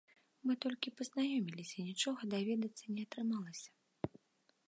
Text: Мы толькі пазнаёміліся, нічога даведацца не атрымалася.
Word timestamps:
Мы 0.45 0.53
толькі 0.63 0.93
пазнаёміліся, 1.01 1.85
нічога 1.89 2.21
даведацца 2.33 2.85
не 2.97 3.01
атрымалася. 3.09 3.71